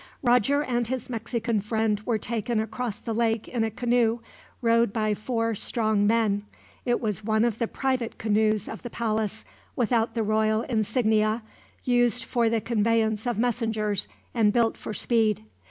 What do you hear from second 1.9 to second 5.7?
were taken across the lake in a canoe, rowed by four